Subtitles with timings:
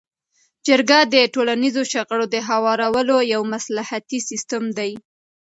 [0.67, 4.91] جرګه د ټولنیزو شخړو د هوارولو یو مصلحتي سیستم دی.